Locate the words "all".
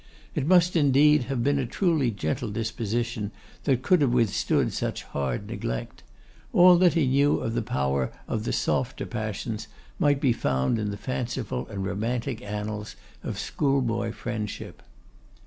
6.53-6.75